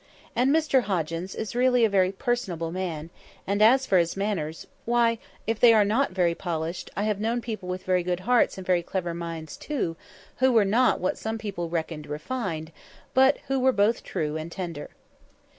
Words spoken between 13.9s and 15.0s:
true and tender."